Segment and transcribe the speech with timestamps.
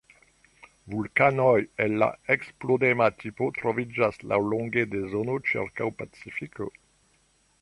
[0.93, 2.07] Vulkanoj el la
[2.37, 6.73] eksplodema tipo troviĝas laŭlonge de zono ĉirkaŭ Pacifiko.